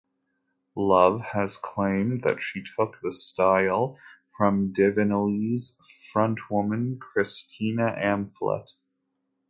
Love 0.73 1.21
has 1.21 1.57
claimed 1.59 2.23
that 2.23 2.41
she 2.41 2.63
took 2.63 2.99
the 3.03 3.11
style 3.11 3.99
from 4.35 4.73
Divinyls 4.73 5.77
frontwoman 6.11 6.97
Christina 6.99 7.93
Amphlett. 7.95 8.71